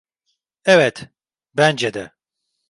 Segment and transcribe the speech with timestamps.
[0.65, 1.05] Evet,
[1.53, 2.11] bence de.